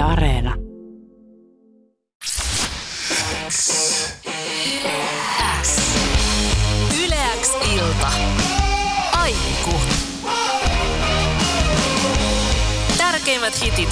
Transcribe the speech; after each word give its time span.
Yle 0.00 0.08
Areena. 0.08 0.54
Yleäks 7.04 7.50
ilta. 7.74 8.12
Aikku. 9.12 9.80
Tärkeimmät 12.98 13.62
hitit 13.62 13.88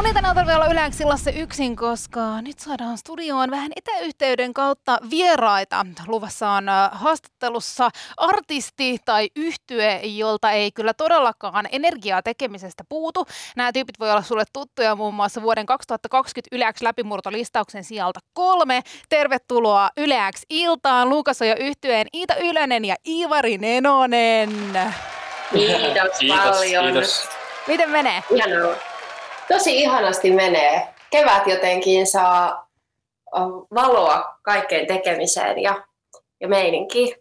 Mun 0.00 0.06
ei 0.06 0.14
tänään 0.14 0.34
tarvitse 0.34 0.56
olla 0.56 0.66
yleensillassa 0.66 1.30
yksin, 1.30 1.76
koska 1.76 2.42
nyt 2.42 2.58
saadaan 2.58 2.98
studioon 2.98 3.50
vähän 3.50 3.72
etäyhteyden 3.76 4.54
kautta 4.54 4.98
vieraita. 5.10 5.86
Luvassa 6.06 6.50
on 6.50 6.64
haastattelussa 6.92 7.90
artisti 8.16 8.96
tai 9.04 9.28
yhtye, 9.36 10.00
jolta 10.02 10.50
ei 10.50 10.72
kyllä 10.72 10.94
todellakaan 10.94 11.68
energiaa 11.72 12.22
tekemisestä 12.22 12.84
puutu. 12.88 13.26
Nämä 13.56 13.72
tyypit 13.72 14.00
voi 14.00 14.10
olla 14.10 14.22
sulle 14.22 14.44
tuttuja 14.52 14.96
muun 14.96 15.14
muassa 15.14 15.42
vuoden 15.42 15.66
2020 15.66 16.56
Yleäks 16.56 16.82
läpimurtolistauksen 16.82 17.84
sieltä 17.84 18.20
kolme. 18.32 18.82
Tervetuloa 19.08 19.90
Yleäks 19.96 20.42
iltaan 20.50 21.08
Luukas 21.08 21.40
ja 21.40 21.56
yhtyeen 21.56 22.06
Iita 22.14 22.34
Ylönen 22.36 22.84
ja 22.84 22.96
Iivari 23.06 23.58
Nenonen. 23.58 24.50
Kiitos, 25.52 26.18
paljon. 26.28 26.84
Kiitos. 26.84 27.28
Miten 27.66 27.90
menee? 27.90 28.22
Ihanaa. 28.30 28.89
Tosi 29.50 29.76
ihanasti 29.76 30.30
menee. 30.30 30.94
Kevät 31.10 31.46
jotenkin 31.46 32.06
saa 32.06 32.70
valoa 33.74 34.38
kaikkeen 34.42 34.86
tekemiseen 34.86 35.58
ja, 35.58 35.84
ja 36.40 36.48
meininkiin. 36.48 37.14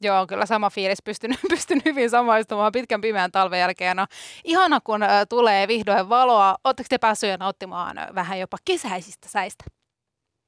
Joo, 0.00 0.26
kyllä 0.26 0.46
sama 0.46 0.70
fiilis. 0.70 1.02
Pystyn, 1.04 1.34
pystyn 1.50 1.82
hyvin 1.84 2.10
samaistumaan 2.10 2.72
pitkän 2.72 3.00
pimeän 3.00 3.32
talven 3.32 3.60
jälkeen. 3.60 3.96
No, 3.96 4.06
ihana, 4.44 4.80
kun 4.80 5.00
tulee 5.28 5.68
vihdoin 5.68 6.08
valoa. 6.08 6.56
Oletteko 6.64 6.86
te 6.90 6.98
päässyt 6.98 7.30
jo 7.30 7.36
nauttimaan 7.36 7.98
äh, 7.98 8.08
vähän 8.14 8.38
jopa 8.38 8.56
kesäisistä 8.64 9.28
säistä? 9.28 9.64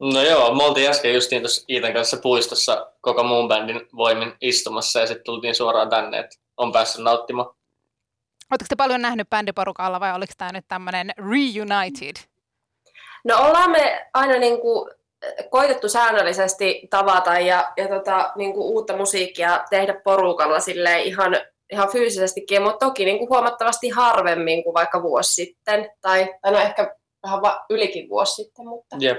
No 0.00 0.22
joo, 0.22 0.55
me 0.55 0.64
oltiin 0.64 0.91
äsken 0.91 1.14
justiin 1.14 1.42
tuossa 1.42 1.64
Iitan 1.69 1.92
kanssa 1.92 2.16
puistossa 2.16 2.92
koko 3.00 3.25
muun 3.25 3.48
bändin 3.48 3.80
voimin 3.97 4.32
istumassa 4.41 5.00
ja 5.00 5.06
sitten 5.06 5.25
tultiin 5.25 5.55
suoraan 5.55 5.91
tänne, 5.91 6.19
että 6.19 6.36
on 6.56 6.72
päässyt 6.72 7.05
nauttimaan. 7.05 7.59
Oletteko 8.51 8.67
te 8.69 8.77
paljon 8.77 9.03
nähnyt 9.03 9.31
bändiporukalla 9.31 10.01
vai 10.01 10.15
oliko 10.15 10.33
tämä 10.39 10.53
nyt 10.53 10.65
tämmöinen 10.69 11.11
reunited? 11.17 12.17
No 13.25 13.37
ollaan 13.39 13.70
me 13.70 14.06
aina 14.15 14.39
niin 14.39 14.61
kuin 14.61 14.91
koitettu 15.51 15.89
säännöllisesti 15.89 16.87
tavata 16.91 17.39
ja, 17.39 17.73
ja 17.77 17.89
tota, 17.89 18.33
niin 18.37 18.53
kuin 18.53 18.65
uutta 18.65 18.97
musiikkia 18.97 19.65
tehdä 19.71 20.01
porukalla 20.05 20.61
sille 20.61 21.03
ihan, 21.03 21.37
ihan 21.73 21.93
fyysisestikin, 21.93 22.62
mutta 22.62 22.87
toki 22.87 23.05
niin 23.05 23.19
kuin 23.19 23.28
huomattavasti 23.28 23.89
harvemmin 23.89 24.65
kuin 24.65 24.75
vaikka 24.75 25.03
vuosi 25.03 25.34
sitten. 25.34 25.91
Tai, 26.01 26.34
tai 26.43 26.53
no 26.53 26.59
ehkä 26.59 26.97
vähän 27.23 27.43
va- 27.43 27.65
ylikin 27.71 28.09
vuosi 28.09 28.34
sitten, 28.34 28.67
mutta... 28.67 28.97
Jep. 29.01 29.19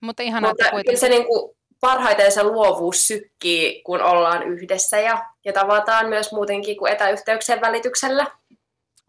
Mutta 0.00 0.22
ihana, 0.22 0.48
Mutta 0.48 0.64
se 0.94 1.08
niin 1.08 1.26
kuin 1.26 1.56
parhaiten 1.86 2.32
se 2.32 2.42
luovuus 2.42 3.06
sykkii, 3.06 3.82
kun 3.82 4.02
ollaan 4.02 4.42
yhdessä 4.42 5.00
ja, 5.00 5.24
ja 5.44 5.52
tavataan 5.52 6.08
myös 6.08 6.32
muutenkin 6.32 6.76
kuin 6.76 6.92
etäyhteyksien 6.92 7.60
välityksellä. 7.60 8.26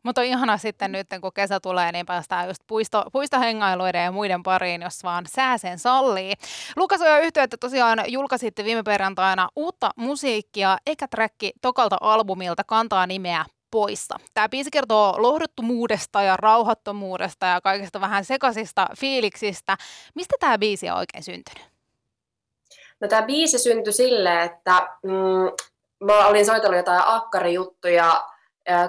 Mutta 0.04 0.22
on 0.22 0.28
ihana 0.28 0.58
sitten 0.58 0.92
nyt, 0.92 1.08
kun 1.22 1.34
kesä 1.34 1.60
tulee, 1.60 1.92
niin 1.92 2.06
päästään 2.06 2.48
just 2.48 2.62
puisto, 2.68 3.04
puistohengailuiden 3.12 4.04
ja 4.04 4.12
muiden 4.12 4.44
pariin, 4.44 4.82
jos 4.82 5.04
vaan 5.04 5.26
sää 5.28 5.58
sen 5.58 5.80
sallii. 5.80 6.34
Lukas 6.76 7.02
ja 7.02 7.20
yhteyttä 7.20 7.58
tosiaan 7.58 8.04
julkaisitte 8.08 8.64
viime 8.64 8.84
perjantaina 8.84 9.50
uutta 9.56 9.92
musiikkia. 9.96 10.78
Eka 10.88 11.08
träkki 11.08 11.52
tokalta 11.62 11.98
albumilta 12.02 12.64
kantaa 12.64 13.08
nimeä 13.08 13.46
Poissa. 13.72 14.16
Tämä 14.34 14.50
biisi 14.50 14.72
kertoo 14.72 15.16
lohduttomuudesta 15.18 16.22
ja 16.22 16.38
rauhattomuudesta 16.38 17.46
ja 17.46 17.62
kaikista 17.62 18.02
vähän 18.02 18.26
sekaisista 18.26 18.88
fiiliksistä. 19.00 19.78
Mistä 20.16 20.36
tämä 20.40 20.58
biisi 20.58 20.90
on 20.90 20.98
oikein 20.98 21.24
syntynyt? 21.24 21.73
No 23.00 23.08
tämä 23.08 23.22
biisi 23.22 23.60
syntyi 23.60 23.94
silleen, 23.94 24.40
että 24.40 24.88
mm, 25.04 25.52
mä 26.04 26.28
olin 26.28 26.46
soitellut 26.46 26.78
jotain 26.78 27.02
akkarijuttuja 27.06 28.24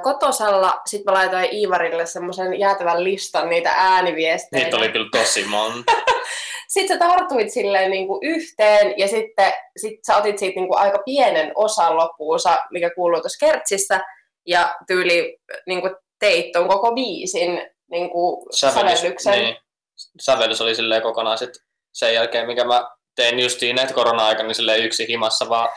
kotosalla, 0.02 0.80
sitten 0.86 1.12
mä 1.12 1.18
laitoin 1.18 1.54
Iivarille 1.54 2.06
semmoisen 2.06 2.58
jäätävän 2.58 3.04
listan 3.04 3.48
niitä 3.48 3.72
ääniviestejä. 3.76 4.64
Niitä 4.64 4.76
oli 4.76 4.88
kyllä 4.88 5.08
tosi 5.12 5.44
monta. 5.44 5.92
Sitten 6.68 6.98
sä 6.98 7.08
tartuit 7.08 7.52
silleen 7.52 7.90
niin 7.90 8.06
kuin 8.06 8.18
yhteen 8.22 8.94
ja 8.96 9.08
sitten 9.08 9.52
sit 9.76 10.04
sä 10.06 10.16
otit 10.16 10.38
siitä 10.38 10.60
niin 10.60 10.68
kuin 10.68 10.78
aika 10.78 10.98
pienen 11.04 11.52
osan 11.54 11.96
loppuusa, 11.96 12.58
mikä 12.70 12.90
kuuluu 12.94 13.20
tuossa 13.20 13.46
kertsissä, 13.46 14.00
ja 14.46 14.74
tyyli 14.86 15.38
niin 15.66 15.80
kuin 15.80 15.96
teit 16.18 16.52
ton 16.52 16.68
koko 16.68 16.92
biisin 16.92 17.70
niin 17.90 18.10
kuin 18.10 18.46
sävellyksen. 18.50 19.32
niin, 19.32 19.56
sävellys 20.20 20.60
oli 20.60 20.74
silleen 20.74 21.02
kokonaan 21.02 21.38
sit 21.38 21.50
sen 21.92 22.14
jälkeen, 22.14 22.46
mikä 22.46 22.64
mä 22.64 22.88
tein 23.16 23.40
justiin 23.40 23.76
net 23.76 23.92
korona-aikana 23.92 24.48
niin 24.48 24.84
yksi 24.84 25.08
himassa 25.08 25.48
vaan 25.48 25.68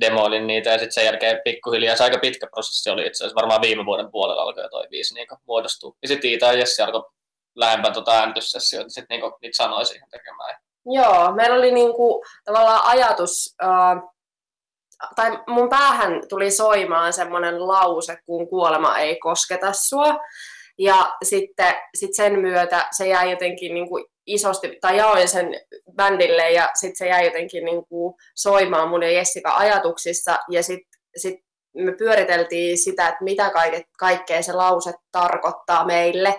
demoilin 0.00 0.46
niitä 0.46 0.70
ja 0.70 0.78
sitten 0.78 0.92
sen 0.92 1.04
jälkeen 1.04 1.40
pikkuhiljaa 1.44 1.96
se 1.96 2.04
aika 2.04 2.18
pitkä 2.18 2.46
prosessi 2.46 2.90
oli 2.90 3.06
itse 3.06 3.24
asiassa 3.24 3.40
varmaan 3.40 3.60
viime 3.60 3.86
vuoden 3.86 4.10
puolella 4.10 4.42
alkoi 4.42 4.70
toi 4.70 4.88
biisi 4.90 5.14
niin 5.14 5.26
muodostua. 5.46 5.94
Ja 6.02 6.08
sitten 6.08 6.30
Iita 6.30 6.46
ja 6.46 6.52
Jessi 6.52 6.82
alkoi 6.82 7.10
lähempää 7.54 7.92
tota 7.92 8.12
äänityssessioita, 8.12 8.90
sitten 8.90 9.20
niin 9.20 9.32
niitä 9.42 9.56
sanoi 9.56 9.86
siihen 9.86 10.10
tekemään. 10.10 10.60
Joo, 10.86 11.32
meillä 11.32 11.56
oli 11.56 11.72
niinku 11.72 12.24
tavallaan 12.44 12.84
ajatus, 12.84 13.54
äh, 13.62 14.02
tai 15.16 15.38
mun 15.46 15.68
päähän 15.68 16.22
tuli 16.28 16.50
soimaan 16.50 17.12
semmoinen 17.12 17.68
lause, 17.68 18.18
kun 18.26 18.48
kuolema 18.48 18.98
ei 18.98 19.16
kosketa 19.16 19.72
sua. 19.72 20.18
Ja 20.78 21.16
sitten 21.24 21.74
sit 21.98 22.14
sen 22.14 22.38
myötä 22.38 22.88
se 22.96 23.08
jäi 23.08 23.30
jotenkin 23.30 23.74
niinku 23.74 24.06
isosti, 24.34 24.78
tai 24.80 24.96
jaoin 24.96 25.28
sen 25.28 25.46
bändille 25.96 26.50
ja 26.50 26.70
sitten 26.74 26.96
se 26.96 27.08
jäi 27.08 27.24
jotenkin 27.24 27.64
niinku 27.64 28.16
soimaan 28.34 28.88
mun 28.88 29.02
ja 29.02 29.10
Jessica 29.10 29.56
ajatuksissa. 29.56 30.38
Ja 30.50 30.62
sitten 30.62 31.00
sit 31.16 31.34
me 31.76 31.92
pyöriteltiin 31.92 32.78
sitä, 32.78 33.08
että 33.08 33.24
mitä 33.24 33.50
kaikke, 33.50 33.84
kaikkea 33.98 34.42
se 34.42 34.52
lause 34.52 34.92
tarkoittaa 35.12 35.86
meille. 35.86 36.34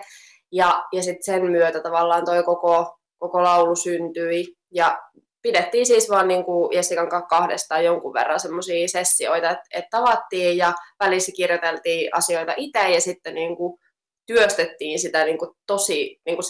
Ja, 0.52 0.84
ja 0.92 1.02
sitten 1.02 1.24
sen 1.24 1.50
myötä 1.50 1.80
tavallaan 1.80 2.24
toi 2.24 2.42
koko, 2.42 2.96
koko 3.18 3.42
laulu 3.42 3.76
syntyi. 3.76 4.44
Ja 4.74 4.98
pidettiin 5.42 5.86
siis 5.86 6.10
vaan 6.10 6.28
niin 6.28 6.44
kuin 6.44 6.76
Jessikan 6.76 7.08
kanssa 7.08 7.26
kahdestaan 7.26 7.84
jonkun 7.84 8.14
verran 8.14 8.40
semmoisia 8.40 8.88
sessioita, 8.88 9.50
että, 9.50 9.64
että 9.74 9.88
tavattiin 9.90 10.56
ja 10.56 10.72
välissä 11.00 11.32
kirjoiteltiin 11.36 12.16
asioita 12.16 12.54
itse 12.56 12.88
ja 12.90 13.00
sitten 13.00 13.34
niin 13.34 13.56
kuin 13.56 13.78
työstettiin 14.26 14.98
sitä 14.98 15.24
niin 15.24 15.38
kuin 15.38 15.50
tosi 15.66 16.20
niin 16.26 16.36
kuin 16.36 16.44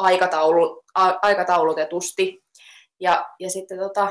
aikataulu, 0.00 0.82
a, 0.94 1.12
aikataulutetusti. 1.22 2.42
Ja, 3.00 3.26
ja 3.40 3.50
sitten 3.50 3.78
tota, 3.78 4.08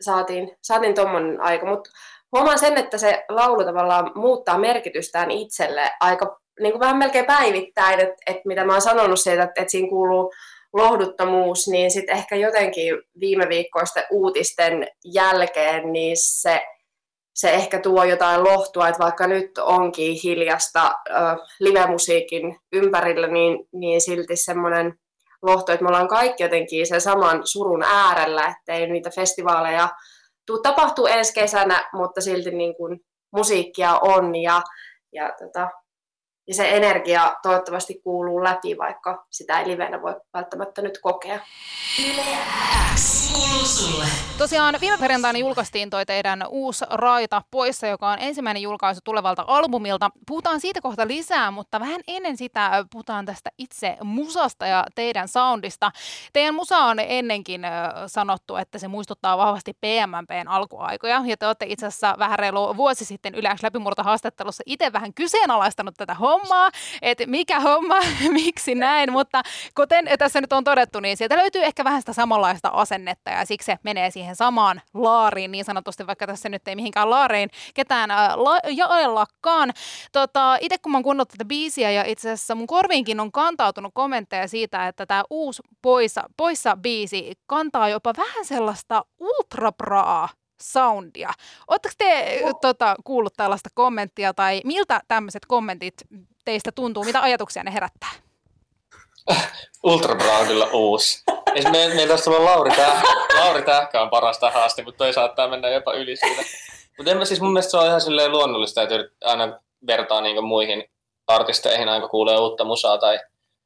saatiin, 0.00 0.56
saatiin 0.62 0.94
tuommoinen 0.94 1.40
aika, 1.40 1.66
mutta 1.66 1.90
huomaan 2.32 2.58
sen, 2.58 2.76
että 2.76 2.98
se 2.98 3.24
laulu 3.28 3.64
tavallaan 3.64 4.12
muuttaa 4.14 4.58
merkitystään 4.58 5.30
itselle 5.30 5.90
aika 6.00 6.38
niin 6.60 6.72
kuin 6.72 6.80
vähän 6.80 6.96
melkein 6.96 7.26
päivittäin, 7.26 8.00
että, 8.00 8.16
että 8.26 8.42
mitä 8.44 8.64
mä 8.64 8.72
oon 8.72 8.82
sanonut 8.82 9.20
siitä, 9.20 9.42
että, 9.42 9.60
että 9.62 9.70
siinä 9.70 9.88
kuuluu 9.88 10.32
lohduttomuus, 10.72 11.68
niin 11.68 11.90
sitten 11.90 12.16
ehkä 12.16 12.36
jotenkin 12.36 12.94
viime 13.20 13.48
viikkoisten 13.48 14.04
uutisten 14.10 14.86
jälkeen, 15.04 15.92
niin 15.92 16.16
se, 16.16 16.60
se 17.34 17.50
ehkä 17.50 17.80
tuo 17.80 18.04
jotain 18.04 18.44
lohtua, 18.44 18.88
että 18.88 19.04
vaikka 19.04 19.26
nyt 19.26 19.58
onkin 19.58 20.20
hiljasta 20.24 20.86
äh, 20.86 21.36
live-musiikin 21.60 22.56
ympärillä, 22.72 23.26
niin, 23.26 23.68
niin 23.72 24.00
silti 24.00 24.36
semmoinen 24.36 24.94
lohto, 25.42 25.72
että 25.72 25.84
me 25.84 25.88
ollaan 25.88 26.08
kaikki 26.08 26.42
jotenkin 26.42 26.86
sen 26.86 27.00
saman 27.00 27.46
surun 27.46 27.82
äärellä, 27.82 28.46
ettei 28.46 28.90
niitä 28.90 29.10
festivaaleja 29.10 29.88
tuu 30.46 30.62
tapahtuu 30.62 31.06
ensi 31.06 31.34
kesänä, 31.34 31.88
mutta 31.92 32.20
silti 32.20 32.50
niin 32.50 32.76
kuin 32.76 33.00
musiikkia 33.32 33.98
on 33.98 34.36
ja, 34.36 34.62
ja 35.12 35.32
tota, 35.38 35.68
ja 36.48 36.54
se 36.54 36.76
energia 36.76 37.36
toivottavasti 37.42 38.00
kuuluu 38.04 38.44
läpi, 38.44 38.78
vaikka 38.78 39.26
sitä 39.30 39.60
ei 39.60 39.68
livenä 39.68 40.02
voi 40.02 40.14
välttämättä 40.34 40.82
nyt 40.82 40.98
kokea. 41.02 41.40
X 42.94 43.27
kuuluu 43.38 43.66
sulle. 43.66 44.04
Tosiaan 44.38 44.76
viime 44.80 44.98
perjantaina 44.98 45.38
julkaistiin 45.38 45.90
toi 45.90 46.06
teidän 46.06 46.44
uusi 46.48 46.84
Raita 46.90 47.42
poissa, 47.50 47.86
joka 47.86 48.10
on 48.10 48.18
ensimmäinen 48.20 48.62
julkaisu 48.62 49.00
tulevalta 49.04 49.44
albumilta. 49.46 50.10
Puhutaan 50.26 50.60
siitä 50.60 50.80
kohta 50.80 51.08
lisää, 51.08 51.50
mutta 51.50 51.80
vähän 51.80 52.00
ennen 52.08 52.36
sitä 52.36 52.84
puhutaan 52.92 53.26
tästä 53.26 53.50
itse 53.58 53.96
musasta 54.02 54.66
ja 54.66 54.84
teidän 54.94 55.28
soundista. 55.28 55.90
Teidän 56.32 56.54
musa 56.54 56.78
on 56.78 56.98
ennenkin 57.00 57.62
sanottu, 58.06 58.56
että 58.56 58.78
se 58.78 58.88
muistuttaa 58.88 59.38
vahvasti 59.38 59.72
PMMPn 59.72 60.48
alkuaikoja. 60.48 61.22
Ja 61.26 61.36
te 61.36 61.46
olette 61.46 61.66
itse 61.68 61.86
asiassa 61.86 62.14
vähän 62.18 62.38
reilu 62.38 62.76
vuosi 62.76 63.04
sitten 63.04 63.34
Yleäks 63.34 63.62
läpimurto 63.62 64.02
haastattelussa 64.02 64.62
itse 64.66 64.92
vähän 64.92 65.14
kyseenalaistanut 65.14 65.94
tätä 65.96 66.14
hommaa, 66.14 66.70
että 67.02 67.26
mikä 67.26 67.60
homma, 67.60 67.96
miksi 68.32 68.74
näin, 68.74 69.12
mutta 69.12 69.42
kuten 69.74 70.08
tässä 70.18 70.40
nyt 70.40 70.52
on 70.52 70.64
todettu, 70.64 71.00
niin 71.00 71.16
sieltä 71.16 71.36
löytyy 71.36 71.64
ehkä 71.64 71.84
vähän 71.84 72.02
sitä 72.02 72.12
samanlaista 72.12 72.68
asennetta 72.68 73.27
ja 73.30 73.44
siksi 73.44 73.66
se 73.66 73.78
menee 73.82 74.10
siihen 74.10 74.36
samaan 74.36 74.82
laariin 74.94 75.50
niin 75.50 75.64
sanotusti, 75.64 76.06
vaikka 76.06 76.26
tässä 76.26 76.48
nyt 76.48 76.68
ei 76.68 76.76
mihinkään 76.76 77.10
laariin 77.10 77.50
ketään 77.74 78.10
la- 78.36 78.70
jaellakaan. 78.70 79.72
Tota, 80.12 80.56
itse 80.60 80.78
kun 80.78 80.92
mä 80.92 80.98
oon 80.98 81.02
kuunnellut 81.02 81.28
tätä 81.28 81.44
biisiä 81.44 81.90
ja 81.90 82.04
itse 82.04 82.30
asiassa 82.30 82.54
mun 82.54 82.66
korviinkin 82.66 83.20
on 83.20 83.32
kantautunut 83.32 83.94
kommentteja 83.94 84.48
siitä, 84.48 84.88
että 84.88 85.06
tämä 85.06 85.24
uusi 85.30 85.62
poissa, 85.82 86.24
poissa 86.36 86.76
biisi 86.76 87.32
kantaa 87.46 87.88
jopa 87.88 88.12
vähän 88.16 88.44
sellaista 88.44 89.04
ultrapraa 89.20 90.28
soundia. 90.62 91.32
Oletteko 91.68 91.94
te 91.98 92.40
oh. 92.44 92.60
tota, 92.60 92.96
kuullut 93.04 93.34
tällaista 93.36 93.70
kommenttia 93.74 94.34
tai 94.34 94.60
miltä 94.64 95.00
tämmöiset 95.08 95.46
kommentit 95.46 95.94
teistä 96.44 96.72
tuntuu? 96.72 97.04
Mitä 97.04 97.22
ajatuksia 97.22 97.62
ne 97.64 97.72
herättää? 97.72 98.27
Ultra 99.82 100.38
on 100.38 100.46
kyllä 100.46 100.66
uusi. 100.72 101.22
me, 101.70 101.70
meillä 101.94 102.12
olisi 102.12 102.24
tullut 102.24 102.42
Lauri, 102.42 102.70
Täh, 102.70 103.02
Lauri 103.38 103.62
Tähkä 103.62 104.02
on 104.02 104.10
parasta 104.10 104.50
haaste, 104.50 104.82
mutta 104.82 104.98
toi 104.98 105.12
saattaa 105.12 105.48
mennä 105.48 105.68
jopa 105.68 105.92
yli 105.92 106.16
siitä. 106.16 106.42
Mutta 106.98 107.10
en 107.10 107.18
mä 107.18 107.24
siis 107.24 107.40
mun 107.40 107.52
mielestä 107.52 107.70
se 107.70 107.76
on 107.76 107.86
ihan 107.86 108.00
silleen 108.00 108.32
luonnollista, 108.32 108.82
että 108.82 108.94
aina 109.24 109.60
vertaa 109.86 110.20
niin 110.20 110.44
muihin 110.44 110.84
artisteihin, 111.26 111.88
aina 111.88 112.08
kuulee 112.08 112.38
uutta 112.38 112.64
musaa 112.64 112.98
tai 112.98 113.20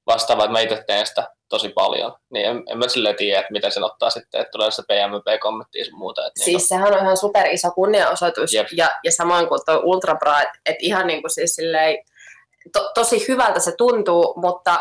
vastaavaa, 0.07 0.45
että 0.45 0.53
mä 0.53 0.61
itse 0.61 0.85
teen 0.87 1.07
sitä 1.07 1.29
tosi 1.49 1.69
paljon. 1.69 2.13
Niin 2.31 2.47
en, 2.47 2.63
en 2.71 2.79
mä 2.79 2.89
silleen 2.89 3.17
tiedä, 3.17 3.41
että 3.41 3.53
miten 3.53 3.73
sen 3.73 3.85
ottaa 3.85 4.11
sitten, 4.11 4.41
että 4.41 4.51
tulee 4.51 4.71
se 4.71 4.83
PMP-kommentti 4.83 5.79
ja 5.79 5.85
muuta. 5.93 6.27
Että 6.27 6.45
siis 6.45 6.57
niin 6.57 6.69
sehän 6.69 6.95
on 6.95 7.01
ihan 7.01 7.17
super 7.17 7.47
iso 7.47 7.71
kunnianosoitus. 7.71 8.53
Jep. 8.53 8.67
Ja, 8.73 8.91
ja 9.05 9.13
samoin 9.13 9.49
kuin 9.49 9.61
tuo 9.67 9.81
Ultra 9.83 10.15
Bra, 10.15 10.41
että 10.41 10.59
et 10.67 10.77
ihan 10.81 11.07
niin 11.07 11.23
kuin 11.23 11.31
siis 11.31 11.55
silleen, 11.55 12.05
to, 12.73 12.91
tosi 12.95 13.29
hyvältä 13.29 13.61
se 13.61 13.73
tuntuu, 13.79 14.35
mutta, 14.37 14.81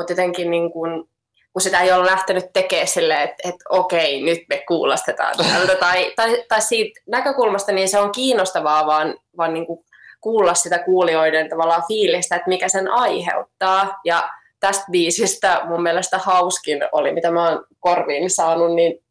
mutta 0.00 0.12
jotenkin 0.12 0.50
niin 0.50 0.72
kuin, 0.72 1.04
kun 1.52 1.62
sitä 1.62 1.80
ei 1.80 1.92
ole 1.92 2.06
lähtenyt 2.06 2.52
tekemään 2.52 2.88
silleen, 2.88 3.20
että, 3.20 3.48
että 3.48 3.64
okei, 3.68 4.22
nyt 4.22 4.40
me 4.48 4.64
kuulostetaan 4.68 5.36
tältä. 5.36 5.74
tai, 5.74 6.12
tai, 6.16 6.44
tai 6.48 6.62
siitä 6.62 7.00
näkökulmasta 7.06 7.72
niin 7.72 7.88
se 7.88 7.98
on 7.98 8.12
kiinnostavaa 8.12 8.86
vaan, 8.86 9.14
vaan 9.36 9.54
niin 9.54 9.66
kuin 9.66 9.84
kuulla 10.20 10.54
sitä 10.54 10.78
kuulijoiden 10.78 11.48
tavallaan 11.48 11.82
fiilistä, 11.88 12.36
että 12.36 12.48
mikä 12.48 12.68
sen 12.68 12.88
aiheuttaa. 12.88 14.00
Ja 14.04 14.30
tästä 14.60 14.84
biisistä 14.90 15.60
mun 15.64 15.82
mielestä 15.82 16.18
hauskin 16.18 16.80
oli, 16.92 17.12
mitä 17.12 17.30
mä 17.30 17.48
oon 17.48 17.64
korviin 17.80 18.30
saanut, 18.30 18.74
niin 18.74 19.04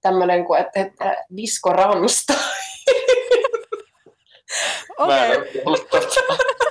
tämmöinen 0.00 0.44
kuin, 0.44 0.60
että, 0.60 0.80
että 0.80 1.24
Disco 1.36 1.72
Ramsta. 1.72 2.34
Okei. 4.98 5.36
Okay. 5.36 6.68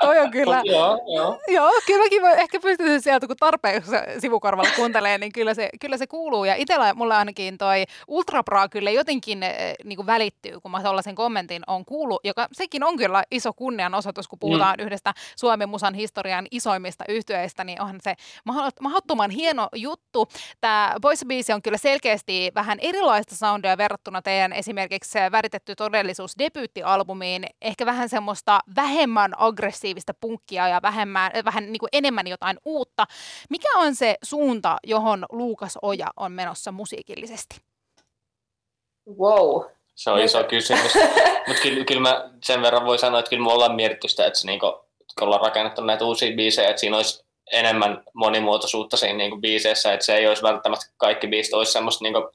Toi 0.00 0.18
on 0.18 0.30
kyllä. 0.30 0.62
joo, 0.64 0.98
joo. 1.14 1.40
joo, 1.48 1.70
kyllä 1.86 2.04
mäkin 2.04 2.22
ehkä 2.26 2.60
pystyn 2.60 3.02
sieltä, 3.02 3.26
kun 3.26 3.36
tarpeeksi 3.36 3.90
sivukorvalla 4.18 4.70
kuuntelee, 4.76 5.18
niin 5.18 5.32
kyllä 5.32 5.54
se, 5.54 5.68
kyllä 5.80 5.96
se 5.96 6.06
kuuluu. 6.06 6.44
Ja 6.44 6.54
itsellä 6.54 6.94
mulla 6.94 7.18
ainakin 7.18 7.58
toi 7.58 7.84
Ultrabra 8.08 8.68
kyllä 8.68 8.90
jotenkin 8.90 9.42
eh, 9.42 9.74
niin 9.84 9.96
kuin 9.96 10.06
välittyy, 10.06 10.60
kun 10.60 10.70
mä 10.70 10.80
sen 11.00 11.14
kommentin 11.14 11.62
on 11.66 11.84
kuullut, 11.84 12.20
joka 12.24 12.46
sekin 12.52 12.84
on 12.84 12.96
kyllä 12.96 13.24
iso 13.30 13.52
kunnianosoitus, 13.52 14.28
kun 14.28 14.38
puhutaan 14.38 14.76
mm. 14.78 14.84
yhdestä 14.84 15.14
Suomen 15.36 15.68
musan 15.68 15.94
historian 15.94 16.46
isoimmista 16.50 17.04
yhtyeistä, 17.08 17.64
niin 17.64 17.80
onhan 17.80 18.00
se 18.02 18.14
mahdottoman 18.80 19.30
hieno 19.30 19.68
juttu. 19.74 20.28
Tämä 20.60 20.94
Boys 21.02 21.24
Biisi 21.26 21.52
on 21.52 21.62
kyllä 21.62 21.78
selkeästi 21.78 22.52
vähän 22.54 22.78
erilaista 22.80 23.36
soundia 23.36 23.78
verrattuna 23.78 24.22
teidän 24.22 24.52
esimerkiksi 24.52 25.18
väritetty 25.32 25.74
todellisuus 25.74 26.38
debyyttialbumiin, 26.38 27.44
ehkä 27.62 27.86
vähän 27.86 28.08
semmoista 28.08 28.60
vähemmän 28.76 29.32
aggressiivista 29.36 29.89
punkkia 30.20 30.68
ja 30.68 30.82
vähemmän, 30.82 31.30
vähän 31.44 31.72
niin 31.72 31.80
kuin 31.80 31.88
enemmän 31.92 32.26
jotain 32.26 32.58
uutta. 32.64 33.06
Mikä 33.50 33.68
on 33.78 33.94
se 33.94 34.16
suunta, 34.22 34.76
johon 34.86 35.26
Luukas 35.32 35.78
Oja 35.82 36.06
on 36.16 36.32
menossa 36.32 36.72
musiikillisesti? 36.72 37.56
Wow. 39.18 39.64
Se 39.94 40.10
on 40.10 40.20
iso 40.20 40.44
kysymys. 40.44 40.94
Mutta 41.46 41.62
kyllä, 41.62 41.84
kyllä 41.84 42.00
mä 42.00 42.30
sen 42.44 42.62
verran 42.62 42.86
voi 42.86 42.98
sanoa, 42.98 43.20
että 43.20 43.28
kyllä 43.28 43.44
me 43.44 43.52
ollaan 43.52 43.74
mietitty 43.74 44.08
sitä, 44.08 44.26
että 44.26 44.38
se 44.38 44.46
niinku, 44.46 44.66
kun 45.18 45.26
ollaan 45.26 45.42
rakennettu 45.42 45.82
näitä 45.82 46.04
uusia 46.04 46.36
biisejä, 46.36 46.70
että 46.70 46.80
siinä 46.80 46.96
olisi 46.96 47.24
enemmän 47.52 48.02
monimuotoisuutta 48.14 48.96
siinä 48.96 49.16
niinku 49.16 49.40
biiseissä, 49.40 49.92
että 49.92 50.06
se 50.06 50.16
ei 50.16 50.28
olisi 50.28 50.42
välttämättä 50.42 50.86
kaikki 50.96 51.26
biisit 51.26 51.54
olisi 51.54 51.72
semmoista 51.72 52.04
niinku 52.04 52.30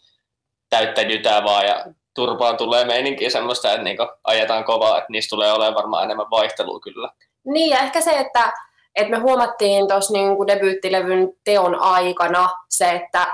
täyttä 0.70 1.02
jytää 1.02 1.44
vaan 1.44 1.66
ja 1.66 1.86
turpaan 2.16 2.58
tulee 2.58 2.86
meininkiä 2.86 3.30
semmoista, 3.30 3.72
että 3.72 3.84
niinku 3.84 4.08
ajetaan 4.24 4.64
kovaa, 4.64 4.98
että 4.98 5.12
niistä 5.12 5.30
tulee 5.30 5.52
olemaan 5.52 5.76
varmaan 5.76 6.04
enemmän 6.04 6.30
vaihtelua 6.32 6.80
kyllä. 6.80 7.10
Niin, 7.46 7.70
ja 7.70 7.80
ehkä 7.80 8.02
se, 8.02 8.12
että, 8.12 8.54
että 8.96 9.12
me 9.12 9.18
huomattiin 9.20 9.88
tuossa 9.88 10.14
niinku 10.14 10.48
debyyttilevyn 10.48 11.34
teon 11.44 11.76
aikana 11.76 12.50
se, 12.70 12.92
että, 12.92 13.34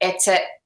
että 0.00 0.22
se... 0.22 0.60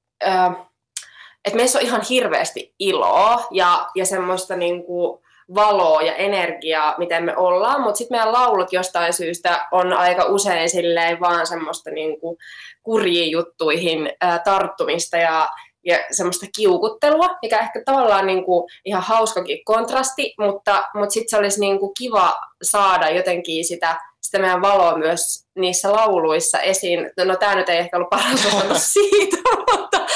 Että 1.44 1.56
meissä 1.56 1.78
on 1.78 1.84
ihan 1.84 2.02
hirveästi 2.10 2.74
iloa 2.78 3.46
ja, 3.50 3.88
ja 3.94 4.06
semmoista 4.06 4.56
niinku 4.56 5.22
valoa 5.54 6.02
ja 6.02 6.14
energiaa, 6.14 6.94
miten 6.98 7.24
me 7.24 7.36
ollaan, 7.36 7.80
mutta 7.80 7.98
sitten 7.98 8.14
meidän 8.14 8.32
laulut 8.32 8.72
jostain 8.72 9.12
syystä 9.12 9.68
on 9.72 9.92
aika 9.92 10.24
usein 10.24 10.70
silleen 10.70 11.20
vaan 11.20 11.46
semmoista 11.46 11.90
niinku 11.90 12.38
kurjiin 12.82 13.30
juttuihin 13.30 14.12
tarttumista 14.44 15.16
ja, 15.16 15.48
ja 15.84 15.98
semmoista 16.10 16.46
kiukuttelua, 16.56 17.28
mikä 17.42 17.58
ehkä 17.58 17.82
tavallaan 17.84 18.26
niin 18.26 18.44
kuin 18.44 18.70
ihan 18.84 19.02
hauskakin 19.02 19.64
kontrasti, 19.64 20.34
mutta, 20.38 20.84
mutta 20.94 21.12
sitten 21.12 21.28
se 21.28 21.36
olisi 21.36 21.60
niin 21.60 21.78
kuin 21.78 21.92
kiva 21.98 22.34
saada 22.62 23.10
jotenkin 23.10 23.64
sitä, 23.64 23.98
sitä 24.20 24.38
meidän 24.38 24.62
valoa 24.62 24.98
myös 24.98 25.46
niissä 25.54 25.92
lauluissa 25.92 26.60
esiin. 26.60 27.10
No, 27.24 27.36
tämä 27.36 27.54
nyt 27.54 27.68
ei 27.68 27.78
ehkä 27.78 27.96
ollut 27.96 28.10
paras 28.10 28.92
siitä, 28.92 29.36
mutta, 29.56 30.06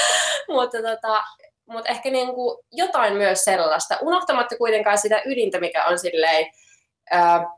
mutta, 0.47 0.77
tota, 0.81 1.23
mutta 1.65 1.89
ehkä 1.89 2.09
niin 2.09 2.35
kuin 2.35 2.57
jotain 2.71 3.13
myös 3.13 3.43
sellaista, 3.43 3.97
unohtamatta 4.01 4.57
kuitenkaan 4.57 4.97
sitä 4.97 5.21
ydintä, 5.25 5.59
mikä 5.59 5.85
on 5.85 5.99
silleen, 5.99 6.47
ää, 7.11 7.56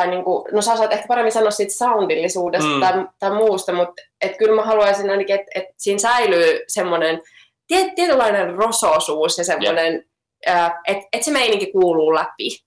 tai 0.00 0.10
niin 0.10 0.24
kuin, 0.24 0.44
no 0.52 0.62
sä 0.62 0.76
saat 0.76 0.92
ehkä 0.92 1.08
paremmin 1.08 1.32
sanoa 1.32 1.50
siitä 1.50 1.74
soundillisuudesta 1.74 2.68
mm. 2.68 2.80
tai, 2.80 2.92
tai 3.18 3.34
muusta, 3.34 3.72
mutta 3.72 4.02
et 4.20 4.36
kyllä 4.36 4.54
mä 4.54 4.62
haluaisin 4.62 5.10
ainakin, 5.10 5.34
että 5.34 5.50
et 5.54 5.64
siinä 5.76 5.98
säilyy 5.98 6.60
semmoinen 6.68 7.22
tiet, 7.66 7.94
tietynlainen 7.94 8.54
rososuus 8.54 9.38
ja 9.38 9.44
semmoinen, 9.44 10.04
että 10.86 11.08
et 11.12 11.22
se 11.22 11.30
meininki 11.30 11.72
kuuluu 11.72 12.14
läpi 12.14 12.58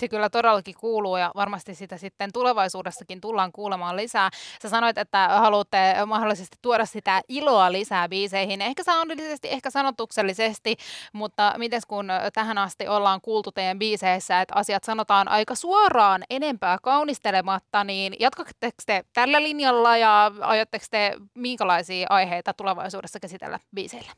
se 0.00 0.08
kyllä 0.08 0.30
todellakin 0.30 0.74
kuuluu 0.80 1.16
ja 1.16 1.30
varmasti 1.34 1.74
sitä 1.74 1.96
sitten 1.96 2.32
tulevaisuudessakin 2.32 3.20
tullaan 3.20 3.52
kuulemaan 3.52 3.96
lisää. 3.96 4.30
Sä 4.62 4.68
sanoit, 4.68 4.98
että 4.98 5.28
haluatte 5.28 5.94
mahdollisesti 6.06 6.56
tuoda 6.62 6.84
sitä 6.84 7.20
iloa 7.28 7.72
lisää 7.72 8.08
biiseihin, 8.08 8.62
ehkä 8.62 8.84
soundillisesti, 8.84 9.48
ehkä 9.50 9.70
sanotuksellisesti, 9.70 10.76
mutta 11.12 11.54
miten 11.56 11.80
kun 11.88 12.08
tähän 12.32 12.58
asti 12.58 12.88
ollaan 12.88 13.20
kuultu 13.20 13.52
teidän 13.52 13.78
biiseissä, 13.78 14.40
että 14.40 14.54
asiat 14.54 14.84
sanotaan 14.84 15.28
aika 15.28 15.54
suoraan 15.54 16.24
enempää 16.30 16.78
kaunistelematta, 16.82 17.84
niin 17.84 18.16
jatkatteko 18.20 18.76
te 18.86 19.04
tällä 19.12 19.42
linjalla 19.42 19.96
ja 19.96 20.30
ajatteko 20.40 20.84
te 20.90 21.12
minkälaisia 21.34 22.06
aiheita 22.10 22.52
tulevaisuudessa 22.52 23.20
käsitellä 23.20 23.58
biiseillä? 23.74 24.12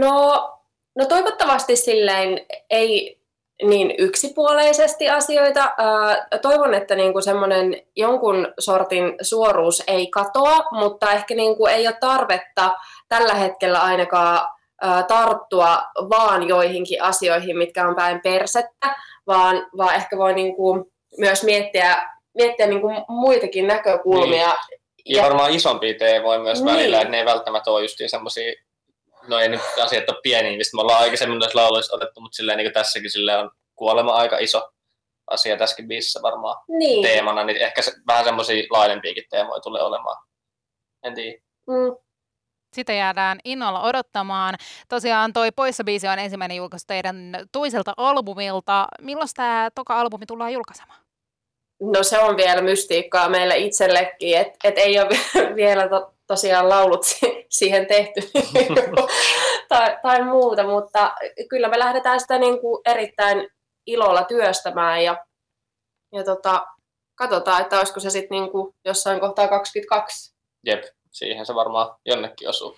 No, 0.00 0.58
no 0.94 1.06
toivottavasti 1.06 1.76
silleen 1.76 2.40
ei 2.70 3.17
niin 3.62 3.94
yksipuoleisesti 3.98 5.08
asioita. 5.08 5.74
toivon, 6.42 6.74
että 6.74 6.94
niinku 6.94 7.20
semmoinen 7.20 7.82
jonkun 7.96 8.54
sortin 8.58 9.14
suoruus 9.22 9.82
ei 9.86 10.06
katoa, 10.06 10.64
mutta 10.70 11.12
ehkä 11.12 11.34
niinku 11.34 11.66
ei 11.66 11.86
ole 11.86 11.96
tarvetta 12.00 12.70
tällä 13.08 13.34
hetkellä 13.34 13.78
ainakaan 13.80 14.48
tarttua 15.08 15.82
vaan 16.08 16.48
joihinkin 16.48 17.02
asioihin, 17.02 17.58
mitkä 17.58 17.88
on 17.88 17.96
päin 17.96 18.20
persettä, 18.20 18.96
vaan, 19.26 19.66
vaan 19.76 19.94
ehkä 19.94 20.16
voi 20.16 20.34
niinku 20.34 20.92
myös 21.18 21.44
miettiä, 21.44 21.96
miettiä 22.34 22.66
niinku 22.66 22.88
muitakin 23.08 23.66
näkökulmia. 23.66 24.28
Niin. 24.30 24.80
Ja, 25.06 25.16
ja 25.16 25.22
varmaan 25.22 25.50
isompi 25.50 25.94
teemoja 25.94 26.38
myös 26.38 26.62
niin. 26.62 26.74
välillä, 26.74 27.00
että 27.00 27.10
ne 27.10 27.18
ei 27.18 27.24
välttämättä 27.24 27.70
ole 27.70 27.82
just 27.82 27.98
semmoisia 28.06 28.52
no 29.28 29.38
ei 29.38 29.48
nyt 29.48 29.60
asiat 29.82 30.08
ole 30.08 30.18
pieniä, 30.22 30.56
mistä 30.56 30.76
me 30.76 30.80
ollaan 30.80 31.02
aikaisemmin 31.02 31.38
näissä 31.38 31.58
lauluissa 31.58 31.96
otettu, 31.96 32.20
mutta 32.20 32.36
silleen, 32.36 32.58
niin 32.58 32.72
tässä 32.72 33.00
silleen 33.06 33.38
on 33.38 33.50
kuolema 33.74 34.12
aika 34.12 34.38
iso 34.38 34.70
asia 35.30 35.56
tässäkin 35.56 35.88
biisissä 35.88 36.22
varmaan 36.22 36.56
niin. 36.68 37.02
teemana, 37.02 37.44
niin 37.44 37.56
ehkä 37.56 37.82
se, 37.82 37.92
vähän 38.06 38.24
semmoisia 38.24 38.64
laajempiakin 38.70 39.24
teemoja 39.30 39.60
tulee 39.60 39.82
olemaan. 39.82 40.16
En 41.02 41.14
tiedä. 41.14 41.38
Mm. 41.66 41.96
Sitä 42.72 42.92
jäädään 42.92 43.38
innolla 43.44 43.82
odottamaan. 43.82 44.54
Tosiaan 44.88 45.32
toi 45.32 45.52
Poissa 45.52 45.84
biisi 45.84 46.08
on 46.08 46.18
ensimmäinen 46.18 46.56
julkaisu 46.56 46.84
teidän 46.86 47.32
toiselta 47.52 47.92
albumilta. 47.96 48.86
Milloin 49.00 49.28
tämä 49.34 49.68
toka 49.74 50.00
albumi 50.00 50.26
tullaan 50.26 50.52
julkaisemaan? 50.52 51.00
No 51.80 52.02
se 52.02 52.18
on 52.18 52.36
vielä 52.36 52.62
mystiikkaa 52.62 53.28
meille 53.28 53.56
itsellekin, 53.56 54.38
että 54.38 54.68
et 54.68 54.78
ei 54.78 55.00
ole 55.00 55.08
vielä 55.56 55.88
to, 55.88 56.14
tosiaan 56.26 56.68
laulut 56.68 57.04
siihen 57.50 57.86
tehty 57.86 58.20
tai, 59.68 59.98
tai 60.02 60.24
muuta, 60.24 60.64
mutta 60.64 61.14
kyllä 61.48 61.68
me 61.68 61.78
lähdetään 61.78 62.20
sitä 62.20 62.38
niin 62.38 62.60
kuin 62.60 62.80
erittäin 62.86 63.48
ilolla 63.86 64.24
työstämään 64.24 65.04
ja, 65.04 65.24
ja 66.12 66.24
tota, 66.24 66.66
katsotaan, 67.14 67.62
että 67.62 67.78
olisiko 67.78 68.00
se 68.00 68.10
sitten 68.10 68.40
niinku 68.40 68.74
jossain 68.84 69.20
kohtaa 69.20 69.48
22. 69.48 70.34
Jep, 70.66 70.84
siihen 71.12 71.46
se 71.46 71.54
varmaan 71.54 71.96
jonnekin 72.06 72.48
osuu. 72.48 72.76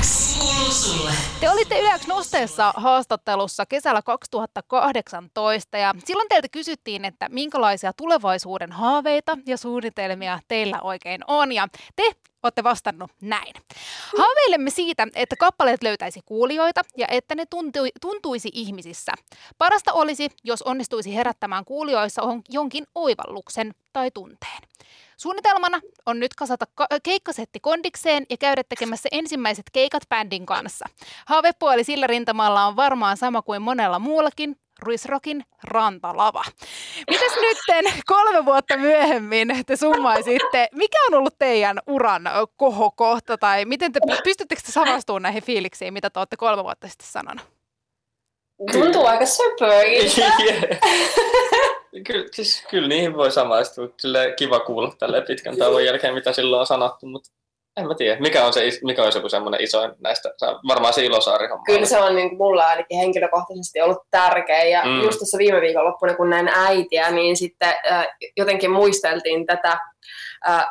X 0.00 0.33
kuuluu 0.44 0.72
sulle. 0.72 1.10
Te 1.40 1.50
olitte 1.50 1.80
Yleäks 1.80 2.06
nosteessa 2.06 2.72
haastattelussa 2.76 3.66
kesällä 3.66 4.02
2018 4.02 5.78
ja 5.78 5.94
silloin 6.04 6.28
teiltä 6.28 6.48
kysyttiin, 6.48 7.04
että 7.04 7.28
minkälaisia 7.28 7.92
tulevaisuuden 7.92 8.72
haaveita 8.72 9.38
ja 9.46 9.56
suunnitelmia 9.56 10.40
teillä 10.48 10.80
oikein 10.80 11.20
on 11.26 11.52
ja 11.52 11.68
te 11.96 12.02
olette 12.42 12.64
vastannut 12.64 13.10
näin. 13.20 13.54
Haaveilemme 14.18 14.70
siitä, 14.70 15.06
että 15.14 15.36
kappaleet 15.36 15.82
löytäisi 15.82 16.20
kuulijoita 16.24 16.82
ja 16.96 17.06
että 17.10 17.34
ne 17.34 17.46
tuntui, 17.50 17.88
tuntuisi 18.00 18.48
ihmisissä. 18.52 19.12
Parasta 19.58 19.92
olisi, 19.92 20.28
jos 20.44 20.62
onnistuisi 20.62 21.14
herättämään 21.14 21.64
kuulijoissa 21.64 22.22
on- 22.22 22.42
jonkin 22.48 22.84
oivalluksen 22.94 23.74
tai 23.92 24.10
tunteen. 24.10 24.62
Suunnitelmana 25.16 25.80
on 26.06 26.20
nyt 26.20 26.34
kasata 26.34 26.64
ka- 26.74 26.86
keikkasetti 27.02 27.60
kondikseen 27.60 28.26
ja 28.30 28.36
käydä 28.36 28.62
tekemässä 28.68 29.08
ensimmäiset 29.12 29.64
keikat 29.72 30.02
kanssa. 30.46 30.84
Haavepuoli 31.26 31.84
sillä 31.84 32.06
rintamalla 32.06 32.66
on 32.66 32.76
varmaan 32.76 33.16
sama 33.16 33.42
kuin 33.42 33.62
monella 33.62 33.98
muullakin, 33.98 34.56
Ruisrokin 34.82 35.44
rantalava. 35.62 36.44
Mitäs 37.10 37.32
nytten 37.40 37.84
kolme 38.06 38.44
vuotta 38.44 38.76
myöhemmin 38.76 39.48
te 39.66 39.76
summaisitte, 39.76 40.68
mikä 40.72 40.98
on 41.08 41.14
ollut 41.14 41.38
teidän 41.38 41.78
uran 41.86 42.22
kohokohta 42.56 43.38
tai 43.38 43.64
miten 43.64 43.92
te 43.92 44.00
pystyttekö 44.24 44.62
te 44.66 44.72
samastumaan 44.72 45.22
näihin 45.22 45.42
fiiliksiin, 45.42 45.92
mitä 45.92 46.10
te 46.10 46.20
olette 46.20 46.36
kolme 46.36 46.64
vuotta 46.64 46.88
sitten 46.88 47.06
sanonut? 47.06 47.44
Tuntuu 48.72 49.06
aika 49.06 49.26
söpöiltä. 49.26 50.32
kyllä, 52.06 52.28
siis, 52.32 52.64
kyllä 52.70 52.88
niihin 52.88 53.16
voi 53.16 53.32
samaistua. 53.32 53.88
Silleen 54.00 54.36
kiva 54.36 54.60
kuulla 54.60 54.92
tälle 54.98 55.22
pitkän 55.22 55.56
tauon 55.56 55.84
jälkeen, 55.84 56.14
mitä 56.14 56.32
silloin 56.32 56.60
on 56.60 56.66
sanottu, 56.66 57.06
mutta 57.06 57.30
en 57.76 57.86
mä 57.88 57.94
tiedä. 57.94 58.20
Mikä 58.20 58.44
on, 58.44 58.52
se, 58.52 58.60
mikä 58.84 59.02
on 59.02 59.12
joku 59.14 59.28
semmoinen 59.28 59.60
isoin 59.60 59.92
näistä? 60.00 60.34
Se 60.36 60.46
varmaan 60.68 60.94
se 60.94 61.04
Ilosaari-homma. 61.04 61.64
Kyllä 61.64 61.86
se 61.86 61.98
on 61.98 62.16
niin 62.16 62.28
kuin 62.28 62.38
mulla 62.38 62.66
ainakin 62.66 62.98
henkilökohtaisesti 62.98 63.80
ollut 63.80 64.02
tärkeä. 64.10 64.64
Ja 64.64 64.84
mm. 64.84 65.00
just 65.00 65.18
tuossa 65.18 65.38
viime 65.38 65.60
viikonloppuna, 65.60 66.14
kun 66.14 66.30
näin 66.30 66.48
äitiä, 66.48 67.10
niin 67.10 67.36
sitten 67.36 67.74
äh, 67.92 68.06
jotenkin 68.36 68.70
muisteltiin 68.70 69.46
tätä, 69.46 69.78
äh, 70.48 70.66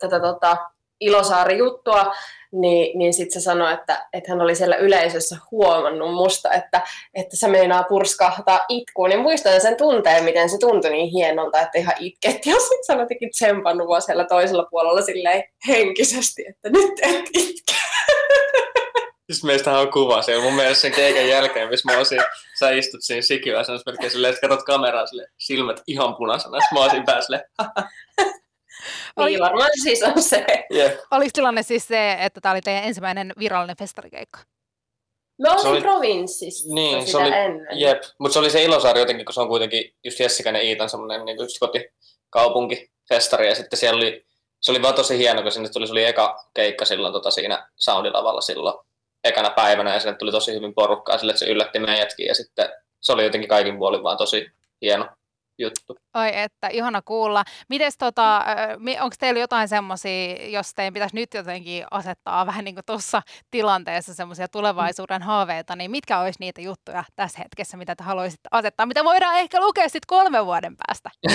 tätä 0.00 0.20
tota, 0.20 0.56
Ilosaari-juttua, 1.02 2.12
niin, 2.52 2.98
niin 2.98 3.14
sitten 3.14 3.40
se 3.40 3.44
sanoi, 3.44 3.72
että, 3.72 4.06
että 4.12 4.32
hän 4.32 4.40
oli 4.40 4.54
siellä 4.54 4.76
yleisössä 4.76 5.36
huomannut 5.50 6.14
musta, 6.14 6.52
että, 6.52 6.80
että 7.14 7.36
se 7.36 7.48
meinaa 7.48 7.82
purskahtaa 7.82 8.60
itkuun. 8.68 9.08
Niin 9.08 9.20
muistan 9.20 9.60
sen 9.60 9.76
tunteen, 9.76 10.24
miten 10.24 10.50
se 10.50 10.58
tuntui 10.58 10.90
niin 10.90 11.10
hienolta, 11.10 11.60
että 11.60 11.78
ihan 11.78 11.94
itketti. 12.00 12.50
Ja 12.50 12.56
sitten 12.56 12.96
on 12.96 13.00
jotenkin 13.00 13.30
tsempannut 13.30 13.88
vaan 13.88 14.02
siellä 14.02 14.24
toisella 14.24 14.66
puolella 14.70 15.02
silleen 15.02 15.44
henkisesti, 15.68 16.44
että 16.48 16.70
nyt 16.70 16.92
et 17.02 17.24
itke. 17.34 17.72
Siis 19.30 19.44
meistähän 19.44 19.80
on 19.80 19.92
kuva 19.92 20.22
siellä. 20.22 20.44
Mun 20.44 20.54
mielestä 20.54 20.82
sen 20.82 20.92
keikan 20.92 21.28
jälkeen, 21.28 21.68
missä 21.68 21.92
mä 21.92 21.98
olisin, 21.98 22.20
sä 22.58 22.70
istut 22.70 23.02
siinä 23.02 23.22
sikiössä, 23.22 23.72
jos 23.72 23.86
melkein 23.86 24.10
silleen, 24.10 24.34
että 24.34 24.48
katsot 24.48 24.66
kameraan 24.66 25.08
sille 25.08 25.26
silmät 25.38 25.82
ihan 25.86 26.16
punaisena, 26.16 26.58
mä 26.74 26.82
olisin 26.82 27.04
päässä 27.04 27.26
silleen, 27.26 27.44
Oli- 29.16 29.30
Niin 29.30 29.40
varmaan 29.40 29.70
se 29.76 29.82
siis 29.82 30.02
on 30.02 30.22
se. 30.22 30.46
jep. 30.70 30.98
Oliko 31.10 31.30
tilanne 31.34 31.62
siis 31.62 31.88
se, 31.88 32.12
että 32.20 32.40
tämä 32.40 32.52
oli 32.52 32.60
teidän 32.60 32.84
ensimmäinen 32.84 33.32
virallinen 33.38 33.76
festarikeikka? 33.76 34.38
Me 35.42 35.48
oltiin 35.48 35.62
Se 35.62 35.68
oli- 35.68 35.80
provinssissa 35.80 36.74
Niin, 36.74 36.98
sitä 37.00 37.10
se 37.10 37.18
oli- 37.18 37.34
ennen. 37.34 37.80
Jep, 37.80 38.02
mutta 38.18 38.32
se 38.32 38.38
oli 38.38 38.50
se 38.50 38.62
Ilosaari 38.62 39.00
jotenkin, 39.00 39.26
kun 39.26 39.32
se 39.34 39.40
on 39.40 39.48
kuitenkin 39.48 39.94
just 40.04 40.20
Jessikan 40.20 40.54
ja 40.54 40.62
Iitan 40.62 40.88
semmoinen 40.90 41.24
niin 41.24 41.36
just 41.38 41.56
kotikaupunki, 41.60 42.90
festari, 43.08 43.48
ja 43.48 43.54
sitten 43.54 43.78
siellä 43.78 43.96
oli, 43.96 44.26
se 44.60 44.70
oli 44.72 44.82
vaan 44.82 44.94
tosi 44.94 45.18
hieno, 45.18 45.42
kun 45.42 45.52
sinne 45.52 45.68
tuli, 45.68 45.86
se 45.86 45.92
oli 45.92 46.04
eka 46.04 46.44
keikka 46.54 46.84
silloin 46.84 47.12
tota, 47.12 47.30
siinä 47.30 47.68
soundilavalla 47.76 48.40
silloin 48.40 48.78
ekana 49.24 49.50
päivänä, 49.50 49.94
ja 49.94 50.00
sinne 50.00 50.16
tuli 50.16 50.30
tosi 50.30 50.54
hyvin 50.54 50.74
porukkaa 50.74 51.18
sille, 51.18 51.30
että 51.32 51.38
se 51.44 51.50
yllätti 51.50 51.78
meidätkin, 51.78 52.26
ja 52.26 52.34
sitten 52.34 52.68
se 53.00 53.12
oli 53.12 53.24
jotenkin 53.24 53.48
kaikin 53.48 53.78
puolin 53.78 54.02
vaan 54.02 54.16
tosi 54.18 54.46
hieno 54.82 55.08
juttu. 55.58 55.96
Oi 56.14 56.30
että, 56.32 56.68
ihana 56.68 57.02
kuulla. 57.02 57.44
Mites 57.68 57.98
tota, 57.98 58.44
onko 59.00 59.16
teillä 59.18 59.40
jotain 59.40 59.68
semmoisia, 59.68 60.48
jos 60.48 60.74
teidän 60.74 60.94
pitäisi 60.94 61.14
nyt 61.16 61.34
jotenkin 61.34 61.84
asettaa 61.90 62.46
vähän 62.46 62.64
niin 62.64 62.74
kuin 62.74 62.84
tuossa 62.86 63.22
tilanteessa 63.50 64.14
semmoisia 64.14 64.48
tulevaisuuden 64.48 65.22
haaveita, 65.22 65.76
niin 65.76 65.90
mitkä 65.90 66.18
olisi 66.20 66.40
niitä 66.40 66.60
juttuja 66.60 67.04
tässä 67.16 67.38
hetkessä, 67.38 67.76
mitä 67.76 67.96
te 67.96 68.04
haluaisitte 68.04 68.48
asettaa, 68.50 68.86
mitä 68.86 69.04
voidaan 69.04 69.38
ehkä 69.38 69.60
lukea 69.60 69.84
sitten 69.84 70.06
kolmen 70.06 70.46
vuoden 70.46 70.74
päästä? 70.86 71.10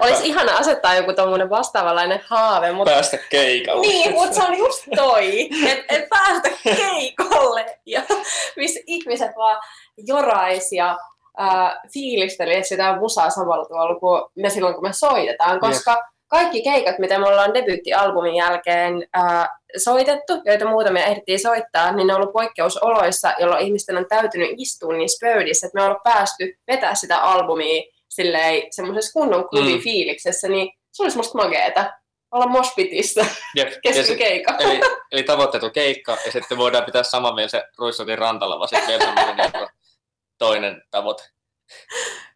Olisi 0.00 0.26
ihana 0.28 0.56
asettaa 0.56 0.94
joku 0.94 1.12
tommonen 1.12 1.50
vastaavanlainen 1.50 2.22
haave, 2.26 2.72
mutta 2.72 2.92
Päästä 2.92 3.18
keikalle. 3.30 3.86
niin, 3.86 4.12
mutta 4.12 4.36
se 4.36 4.42
on 4.42 4.58
just 4.58 4.84
toi, 4.96 5.48
että 5.68 5.94
et 5.94 6.08
päästä 6.08 6.50
keikolle 6.64 7.80
ja 7.86 8.02
missä 8.56 8.80
ihmiset 8.86 9.30
vaan 9.36 9.60
jorais 9.96 10.72
ja 10.72 10.98
äh, 11.40 11.72
fiilistelee 11.92 12.62
sitä 12.62 12.96
musaa 12.96 13.30
samalla 13.30 13.64
tavalla 13.64 14.00
kuin 14.00 14.22
me 14.34 14.50
silloin, 14.50 14.74
kun 14.74 14.88
me 14.88 14.92
soitetaan, 14.92 15.60
koska 15.60 15.96
kaikki 16.28 16.62
keikat, 16.62 16.98
mitä 16.98 17.18
me 17.18 17.28
ollaan 17.28 17.54
debyyttialbumin 17.54 18.34
jälkeen 18.34 19.06
äh, 19.18 19.48
soitettu, 19.76 20.32
joita 20.44 20.68
muutamia 20.68 21.06
ehdittiin 21.06 21.40
soittaa, 21.40 21.92
niin 21.92 22.06
ne 22.06 22.14
on 22.14 22.20
ollut 22.20 22.32
poikkeusoloissa, 22.32 23.32
jolloin 23.38 23.66
ihmisten 23.66 23.96
on 23.96 24.06
täytynyt 24.08 24.50
istua 24.56 24.92
niissä 24.92 25.26
pöydissä, 25.26 25.66
että 25.66 25.78
me 25.78 25.82
ollaan 25.84 26.00
päästy 26.04 26.58
vetää 26.66 26.94
sitä 26.94 27.18
albumia 27.18 27.82
silleen 28.08 28.62
semmoisessa 28.70 29.12
kunnon 29.12 29.48
klubifiiliksessä, 29.48 30.48
niin 30.48 30.72
se 30.92 31.02
olisi 31.02 31.16
musta 31.16 31.38
mageeta 31.38 31.92
olla 32.30 32.46
moshpitissä 32.46 33.26
Jep. 33.56 33.68
Ja 33.72 33.80
kesken 33.82 34.18
keikan. 34.18 34.56
Eli, 34.62 34.80
eli 35.12 35.22
tavoitteetu 35.22 35.70
keikka, 35.70 36.16
ja 36.26 36.32
sitten 36.32 36.58
voidaan 36.58 36.84
pitää 36.84 37.02
saman 37.02 37.36
vielä 37.36 37.48
se 37.48 37.64
Ruissotin 37.78 38.18
sitten 38.66 38.86
vielä 38.86 39.04
semmoinen 39.04 39.36
niin 39.52 39.68
toinen 40.38 40.82
tavoite. 40.90 41.22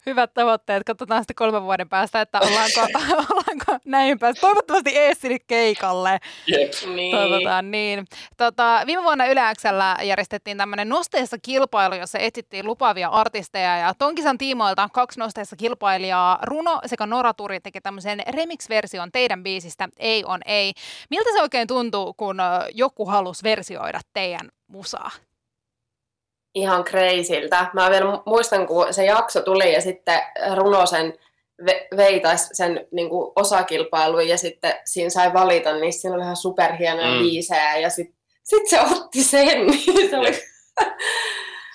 Hyvät 0.07 0.35
tavoitteet, 0.35 0.85
katsotaan 0.85 1.23
sitten 1.23 1.35
kolmen 1.35 1.63
vuoden 1.63 1.89
päästä, 1.89 2.21
että 2.21 2.39
ollaanko, 2.39 2.81
ollaanko 3.31 3.79
näin 3.85 4.19
päästä. 4.19 4.41
Toivottavasti 4.41 4.99
ees 4.99 5.21
sinne 5.21 5.39
keikalle. 5.47 6.19
Jep. 6.47 6.73
Niin. 6.95 7.17
Toivotaan 7.17 7.71
niin. 7.71 8.05
Tota, 8.37 8.83
viime 8.87 9.03
vuonna 9.03 9.27
Yleäksellä 9.27 9.97
järjestettiin 10.03 10.57
tämmöinen 10.57 10.89
nosteessa 10.89 11.37
kilpailu, 11.43 11.95
jossa 11.95 12.19
etsittiin 12.19 12.67
lupaavia 12.67 13.09
artisteja. 13.09 13.77
Ja 13.79 13.95
Tonkisan 13.95 14.39
tiimoilta 14.39 14.89
kaksi 14.93 15.19
nosteessa 15.19 15.57
kilpailijaa, 15.57 16.39
Runo 16.43 16.81
sekä 16.87 17.07
Nora 17.07 17.35
Turi, 17.35 17.61
teki 17.61 17.81
tämmöisen 17.81 18.23
remix-version 18.29 19.13
teidän 19.13 19.43
biisistä 19.43 19.89
Ei 19.99 20.25
on 20.25 20.41
ei. 20.47 20.73
Miltä 21.11 21.31
se 21.33 21.43
oikein 21.43 21.67
tuntuu, 21.67 22.15
kun 22.15 22.37
joku 22.75 23.07
halusi 23.07 23.43
versioida 23.43 24.01
teidän 24.13 24.49
musaa? 24.67 25.11
Ihan 26.55 26.85
kreisiltä. 26.85 27.67
Mä 27.73 27.91
vielä 27.91 28.13
mu- 28.13 28.23
muistan, 28.27 28.67
kun 28.67 28.95
se 28.95 29.05
jakso 29.05 29.43
tuli 29.43 29.73
ja 29.73 29.81
sitten 29.81 30.21
Runo 30.57 30.87
sen 30.87 31.15
ve- 31.63 31.97
vei 31.97 32.21
taas 32.21 32.49
sen 32.53 32.87
niin 32.93 33.09
kuin 33.11 33.33
osakilpailuun 33.37 34.29
ja 34.29 34.39
sitten 34.39 34.75
siinä 34.85 35.11
sai 35.11 35.33
valita, 35.33 35.73
niin 35.77 35.93
siinä 35.93 36.15
oli 36.17 36.23
ihan 36.23 36.37
superhienoja 36.37 37.11
Mm. 37.15 37.19
biisejä 37.19 37.77
ja 37.77 37.91
sitten 37.91 38.17
sit 38.43 38.69
se 38.69 38.81
otti 38.81 39.23
sen. 39.25 39.67
niin 39.67 40.11
se 40.11 40.17
oli... 40.19 40.33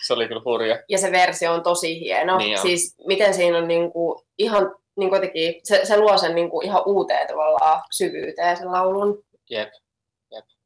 Se 0.08 0.13
oli 0.13 0.27
kyllä 0.27 0.41
hurja. 0.46 0.79
Ja 0.89 0.98
se 0.98 1.12
versio 1.12 1.53
on 1.53 1.63
tosi 1.63 2.00
hieno. 2.00 2.38
Niin 2.38 2.58
on. 2.58 2.62
siis 2.62 2.96
miten 3.08 3.34
siinä 3.34 3.58
on 3.58 3.67
niin 3.67 3.91
kuin, 3.91 4.20
ihan 4.38 4.75
niin 4.98 5.10
kuin 5.10 5.17
jotenkin, 5.17 5.55
se, 5.63 5.86
se 5.86 5.98
luo 5.98 6.17
sen 6.17 6.36
niin 6.36 6.50
kuin 6.50 6.65
ihan 6.65 6.82
uuteen 6.86 7.27
tavallaan 7.27 7.82
syvyyteen 7.91 8.58
sen 8.58 8.72
laulun. 8.72 9.24
Jep. 9.50 9.70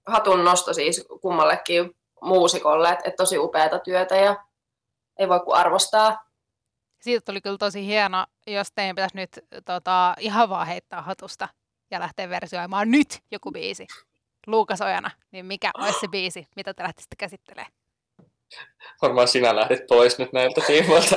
Hatun 0.08 0.44
nosto 0.46 0.74
siis 0.74 1.08
kummallekin 1.22 1.96
muusikolle, 2.22 2.90
että 2.90 3.10
et 3.10 3.16
tosi 3.16 3.38
upeata 3.38 3.80
työtä 3.80 4.16
ja 4.16 4.44
ei 5.20 5.30
voi 5.30 5.40
kuin 5.40 5.56
arvostaa. 5.56 6.30
Siitä 7.02 7.26
tuli 7.26 7.42
kyllä 7.42 7.58
tosi 7.58 7.86
hieno, 7.86 8.26
jos 8.48 8.68
teidän 8.76 8.96
pitäisi 8.96 9.16
nyt 9.16 9.40
tota, 9.66 10.14
ihan 10.20 10.50
vaan 10.50 10.68
heittää 10.68 11.02
hatusta 11.02 11.48
ja 11.92 12.00
lähteä 12.00 12.30
versioimaan 12.30 12.92
nyt 12.92 13.20
joku 13.32 13.52
biisi. 13.52 13.88
Luukas 14.48 14.82
Ojana, 14.82 15.12
niin 15.32 15.46
mikä 15.46 15.72
olisi 15.78 16.00
se 16.00 16.08
biisi, 16.08 16.48
mitä 16.56 16.74
te 16.74 16.84
lähtisitte 16.84 17.16
käsittelemään? 17.16 17.72
Varmaan 19.02 19.28
sinä 19.28 19.56
lähdet 19.56 19.88
pois 19.88 20.20
nyt 20.20 20.34
näiltä 20.34 20.62
tiimoilta. 20.68 21.16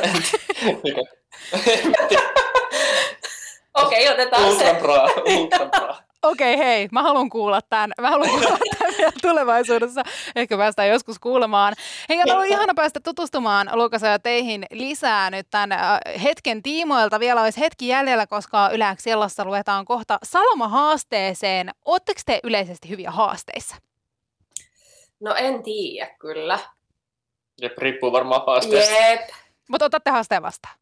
Okei, 3.75 4.09
otetaan 4.09 4.45
Ultra 4.45 4.67
se. 4.67 4.75
bra, 4.81 5.09
ultra 5.35 5.67
bra. 5.67 5.97
Okei, 6.23 6.59
hei, 6.59 6.89
mä 6.93 7.03
haluan 7.03 7.31
kuulla 7.31 7.61
tämän. 7.63 7.93
Mä 8.01 8.11
haluan 8.11 8.31
kuulla 8.31 8.49
tämän 8.49 8.82
vielä 9.07 9.13
tulevaisuudessa. 9.23 10.03
Ehkä 10.37 10.57
päästään 10.57 10.89
joskus 10.89 11.19
kuulemaan. 11.19 11.75
Hei, 12.09 12.21
on 12.21 12.31
ollut 12.31 12.47
ihana 12.47 12.75
päästä 12.75 13.01
tutustumaan 13.01 13.71
Lukas 13.73 14.03
ja 14.03 14.19
teihin 14.19 14.67
lisää 14.71 15.31
nyt 15.31 15.47
tämän 15.51 15.73
äh, 15.73 16.01
hetken 16.23 16.63
tiimoilta. 16.63 17.21
Vielä 17.21 17.43
olisi 17.43 17.61
hetki 17.61 17.89
jäljellä, 17.89 18.27
koska 18.27 18.71
Yläks 18.73 19.03
Sellassa 19.03 19.45
luetaan 19.45 19.85
kohta 19.85 20.19
Saloma-haasteeseen. 20.25 21.71
Oletteko 21.85 22.21
te 22.27 22.41
yleisesti 22.45 22.89
hyviä 22.89 23.11
haasteissa? 23.11 23.77
No 25.21 25.35
en 25.35 25.63
tiedä 25.63 26.11
kyllä. 26.19 26.59
Jep, 27.63 27.79
riippuu 27.79 28.13
varmaan 28.13 28.43
haasteesta. 28.47 28.95
Jep. 28.95 29.21
Mutta 29.69 29.85
otatte 29.85 30.11
haasteen 30.11 30.43
vastaan. 30.43 30.75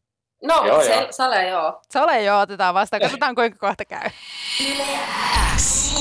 No, 0.43 0.65
Joo, 0.65 0.81
se, 0.81 0.93
joo. 0.95 1.07
Sale 1.11 1.47
joo. 1.47 1.81
Sale 1.93 2.23
jo 2.23 2.39
otetaan 2.39 2.73
vastaan. 2.73 3.01
Katsotaan 3.01 3.35
kuinka 3.35 3.57
kohta 3.67 3.85
käy. 3.85 4.09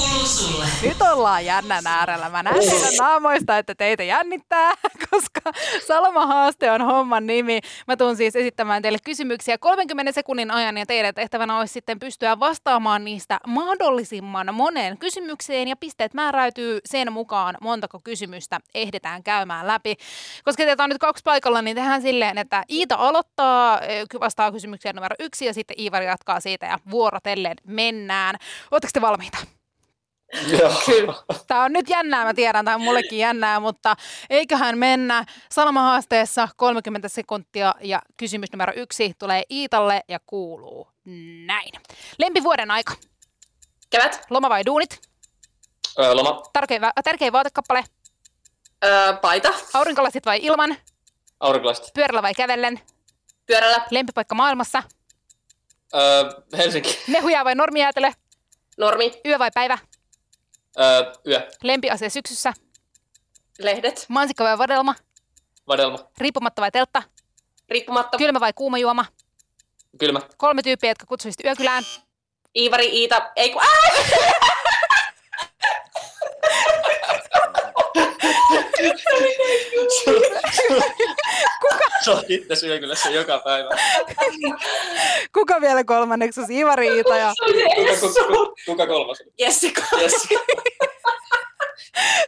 Kuuluu 0.01 0.27
sulle. 0.27 0.67
Nyt 0.83 1.03
ollaan 1.13 1.45
jännän 1.45 1.87
äärellä. 1.87 2.29
Mä 2.31 2.43
näen 2.43 2.61
teidän 2.61 2.95
naamoista, 2.99 3.59
että 3.59 3.75
teitä 3.75 4.03
jännittää, 4.03 4.75
koska 5.11 5.41
Salma 5.87 6.27
Haaste 6.27 6.71
on 6.71 6.83
homman 6.83 7.27
nimi. 7.27 7.61
Mä 7.87 7.97
tuun 7.97 8.17
siis 8.17 8.37
esittämään 8.37 8.83
teille 8.83 8.99
kysymyksiä 9.05 9.59
30 9.59 10.13
sekunnin 10.13 10.51
ajan 10.51 10.79
ja 10.79 10.87
teidän 10.87 11.15
tehtävänä 11.15 11.59
olisi 11.59 11.73
sitten 11.73 11.99
pystyä 11.99 12.41
vastaamaan 12.41 13.05
niistä 13.05 13.41
mahdollisimman 13.47 14.55
monen 14.55 14.99
kysymykseen 14.99 15.69
ja 15.69 15.77
pisteet 15.77 16.15
määräytyy 16.15 16.79
sen 16.85 17.13
mukaan, 17.13 17.57
montako 17.61 18.01
kysymystä 18.05 18.61
ehditään 18.75 19.23
käymään 19.23 19.67
läpi. 19.67 19.97
Koska 20.45 20.65
teitä 20.65 20.85
on 20.85 20.91
nyt 20.91 20.99
kaksi 20.99 21.23
paikalla, 21.25 21.63
niin 21.63 21.77
tehdään 21.77 22.03
silleen, 22.03 22.39
että 22.39 22.65
Iita 22.71 22.95
aloittaa, 22.95 23.81
eh, 23.81 24.05
vastaa 24.21 24.53
kysymykseen 24.53 24.95
numero 24.95 25.17
yksi 25.19 25.47
ja 25.47 25.55
sitten 25.55 25.81
Iivari 25.81 26.07
jatkaa 26.07 26.41
siitä 26.41 26.67
ja 26.67 26.79
vuorotellen 26.91 27.57
mennään. 27.67 28.37
Oletteko 28.71 28.91
te 28.93 29.01
valmiita? 29.01 29.60
Joo. 30.47 30.73
Kyllä. 30.87 31.15
Tämä 31.47 31.65
on 31.65 31.73
nyt 31.73 31.89
jännää, 31.89 32.25
mä 32.25 32.35
tiedän, 32.35 32.65
tämä 32.65 32.75
on 32.75 32.81
mullekin 32.81 33.19
jännää, 33.19 33.61
mutta 33.61 33.97
eiköhän 34.31 34.79
mennä. 34.79 35.25
Salma 35.53 35.83
haasteessa 35.83 36.49
30 36.57 37.09
sekuntia 37.09 37.75
ja 37.81 38.03
kysymys 38.17 38.53
numero 38.53 38.73
yksi 38.77 39.15
tulee 39.19 39.43
Iitalle 39.51 40.03
ja 40.09 40.19
kuuluu 40.27 40.89
näin. 41.47 41.73
Lempivuoden 42.19 42.71
aika. 42.71 42.95
Kevät, 43.91 44.27
Loma 44.31 44.49
vai 44.49 44.67
duunit? 44.67 45.01
Öö, 45.99 46.15
loma, 46.15 46.43
Tärkein, 46.53 46.83
va- 46.83 46.93
tärkein 47.05 47.33
vaatekappale. 47.33 47.85
öö, 48.85 49.13
paita, 49.17 49.53
Aurinkolasit 49.75 50.27
vai 50.27 50.39
ilman? 50.43 50.77
aurinkolaiset. 51.41 51.95
Pyörällä 51.95 52.23
vai 52.23 52.35
kävellen? 52.35 52.81
pyörällä, 53.47 53.87
Lempipaikka 53.91 54.35
maailmassa? 54.35 54.83
Öö, 55.95 56.01
Helsinki. 56.57 56.99
Mehuja 57.09 57.45
vai 57.45 57.55
normijäätelö? 57.55 58.11
normi, 58.79 59.13
Yö 59.27 59.39
vai 59.39 59.51
päivä? 59.55 59.79
Öö, 60.79 61.13
yö. 61.27 61.49
Lempiasia 61.63 62.11
syksyssä? 62.11 62.53
lehdet, 63.59 64.07
Mansikka 64.09 64.45
vai 64.45 64.59
vadelma? 64.59 64.95
Vadelma. 65.69 65.99
Riippumatta 66.19 66.63
vai 66.63 66.71
teltta? 66.71 67.03
riippumatta, 67.69 68.19
Kylmä 68.19 68.41
vai 68.41 68.53
kuuma 68.53 68.79
juoma? 68.79 69.05
Kylmä. 69.99 70.21
Kolme 70.37 70.63
tyyppiä, 70.63 70.91
jotka 70.91 71.07
kutsuisit 71.07 71.45
yökylään. 71.45 71.85
Iivari, 72.57 72.87
Iita, 73.01 73.31
ei 73.37 73.51
kun, 73.51 73.63
Se 82.01 82.11
on 82.11 82.23
itse 82.29 82.55
syö 82.57 82.79
kyllä 82.79 82.95
se 82.95 83.11
joka 83.11 83.39
päivä. 83.39 83.69
Kuka 85.35 85.61
vielä 85.61 85.85
kolmanneksi? 85.85 86.41
Ivari 86.51 86.89
Iita 86.89 87.17
ja 87.17 87.33
Kuka, 87.75 87.97
kuka, 88.01 88.25
kuka, 88.25 88.55
kuka 88.67 88.87
kolmas? 88.87 89.23
Jessica. 89.39 89.83
Yes. 90.01 90.29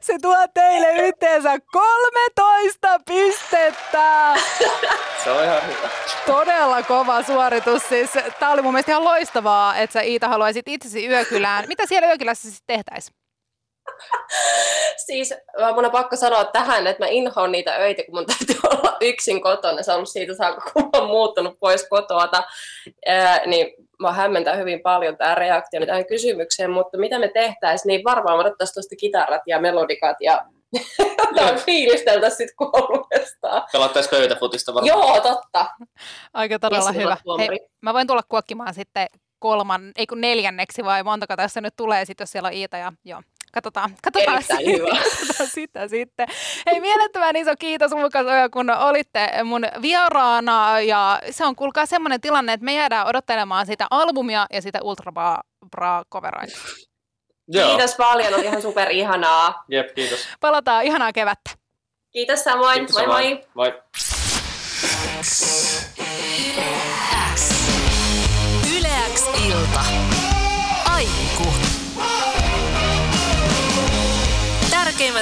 se 0.02 0.18
tuo 0.22 0.36
teille 0.54 0.92
yhteensä 1.08 1.58
13 1.72 3.00
pistettä. 3.06 4.34
Se 5.24 5.30
on 5.30 5.44
ihan 5.44 5.62
hyvä. 5.66 5.88
Todella 6.26 6.82
kova 6.82 7.22
suoritus. 7.22 7.82
Siis, 7.88 8.10
Tämä 8.38 8.52
oli 8.52 8.62
mun 8.62 8.72
mielestä 8.72 8.92
ihan 8.92 9.04
loistavaa, 9.04 9.76
että 9.76 9.92
sä 9.92 10.00
Iita 10.00 10.28
haluaisit 10.28 10.68
itsesi 10.68 11.06
yökylään. 11.06 11.64
Mitä 11.68 11.86
siellä 11.86 12.08
yökylässä 12.08 12.50
sitten 12.50 12.76
tehtäisiin? 12.76 13.21
Siis 15.06 15.34
mä- 15.60 15.72
mun 15.72 15.84
on 15.84 15.90
pakko 15.90 16.16
sanoa 16.16 16.44
tähän, 16.44 16.86
että 16.86 17.04
mä 17.04 17.08
inhoan 17.08 17.52
niitä 17.52 17.74
öitä, 17.76 18.02
kun 18.04 18.14
mun 18.14 18.26
täytyy 18.26 18.56
olla 18.72 18.96
yksin 19.00 19.42
kotona. 19.42 19.82
Se 19.82 19.90
on 19.90 19.96
ollut 19.96 20.08
siitä 20.08 20.34
saakka, 20.34 20.70
kun 20.70 20.82
mä 20.82 20.90
oon 20.98 21.06
muuttunut 21.10 21.58
pois 21.60 21.88
kotoa. 21.88 22.28
Ää, 23.06 23.46
niin 23.46 23.74
mä 23.98 24.12
hämmentää 24.12 24.54
hyvin 24.56 24.80
paljon 24.82 25.16
tämä 25.16 25.34
reaktio 25.34 25.86
tähän 25.86 26.06
kysymykseen, 26.06 26.70
mutta 26.70 26.98
mitä 26.98 27.18
me 27.18 27.28
tehtäisiin, 27.28 27.88
niin 27.88 28.04
varmaan 28.04 28.38
odottaisiin 28.38 28.74
tuosta 28.74 28.96
kitarat 28.96 29.42
ja 29.46 29.60
melodikat 29.60 30.16
ja 30.20 30.44
jotain 31.36 31.58
fiilisteltäisiin 31.58 32.48
sitten 32.48 32.56
kolmestaan. 32.56 33.62
Pelattaisi 33.72 34.08
pöytäfutista 34.08 34.74
varmaan. 34.74 34.98
Joo, 34.98 35.20
totta. 35.20 35.66
Aika 36.34 36.58
todella 36.58 36.92
hyvä. 36.92 37.16
Hei, 37.38 37.60
mä 37.80 37.94
voin 37.94 38.06
tulla 38.06 38.22
kuokkimaan 38.28 38.74
sitten 38.74 39.06
kolman, 39.38 39.92
ei 39.96 40.06
kun 40.06 40.20
neljänneksi 40.20 40.84
vai 40.84 41.02
montako 41.02 41.36
tässä 41.36 41.60
nyt 41.60 41.74
tulee 41.76 42.04
sitten, 42.04 42.22
jos 42.22 42.30
siellä 42.32 42.46
on 42.46 42.52
Iita 42.52 42.76
ja 42.76 42.92
joo. 43.04 43.22
Katsotaan, 43.52 43.94
katsotaan, 44.02 44.42
sitä, 44.42 44.56
hyvä. 44.66 44.86
katsotaan 45.18 45.48
sitä 45.50 45.88
sitten. 45.88 46.28
Hei, 46.70 46.80
mielettömän 46.80 47.36
iso 47.36 47.52
kiitos 47.58 47.92
Lukas 47.92 48.26
Oja, 48.26 48.48
kun 48.48 48.70
olitte 48.70 49.30
mun 49.44 49.62
vieraana. 49.82 50.80
Ja 50.80 51.20
se 51.30 51.44
on 51.44 51.56
kuulkaa 51.56 51.86
semmoinen 51.86 52.20
tilanne, 52.20 52.52
että 52.52 52.64
me 52.64 52.74
jäädään 52.74 53.06
odottelemaan 53.06 53.66
sitä 53.66 53.86
albumia 53.90 54.46
ja 54.52 54.62
sitä 54.62 54.78
Ultra 54.82 55.12
Bra, 55.70 56.02
coverointia. 56.12 56.58
Joo. 57.48 57.68
Kiitos 57.68 57.94
paljon, 57.96 58.34
oli 58.34 58.44
ihan 58.44 58.62
super 58.62 58.90
ihanaa. 58.90 59.64
Jep, 59.68 59.94
kiitos. 59.94 60.28
Palataan 60.40 60.84
ihanaa 60.84 61.12
kevättä. 61.12 61.50
Kiitos 62.12 62.44
samoin, 62.44 62.78
Kiitos 62.78 62.94
moi 62.96 63.04
samoin. 63.04 63.38
moi. 63.54 63.72
Moi. 63.72 63.82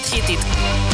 Aikku. 0.00 0.10
Tärkeimmät 0.10 0.28
hitit 0.28 0.89